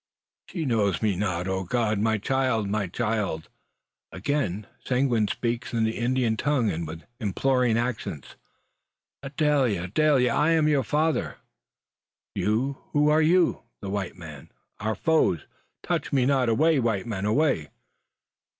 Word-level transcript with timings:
"She 0.47 0.65
knows 0.65 1.03
me 1.03 1.15
not! 1.15 1.47
Oh, 1.47 1.63
God! 1.63 1.99
my 1.99 2.17
child! 2.17 2.67
my 2.67 2.87
child!" 2.87 3.49
Again 4.11 4.65
Seguin 4.83 5.27
speaks 5.27 5.73
in 5.73 5.83
the 5.83 5.99
Indian 5.99 6.37
tongue, 6.37 6.71
and 6.71 6.87
with 6.87 7.03
imploring 7.19 7.77
accents 7.77 8.35
"Adele! 9.21 9.83
Adele! 9.83 10.27
I 10.31 10.53
am 10.53 10.67
your 10.67 10.83
father!" 10.83 11.35
"You! 12.33 12.79
Who 12.93 13.09
are 13.09 13.21
you? 13.21 13.61
The 13.81 13.91
white 13.91 14.15
men; 14.15 14.49
our 14.79 14.95
foes! 14.95 15.41
Touch 15.83 16.11
me 16.11 16.25
not! 16.25 16.49
Away, 16.49 16.79
white 16.79 17.05
men! 17.05 17.23
away!" 17.25 17.69